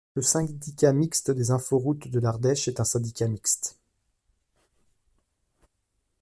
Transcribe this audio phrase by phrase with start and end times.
[0.15, 3.77] Le Syndicat mixte des inforoutes de l'Ardèche est un syndicat mixte.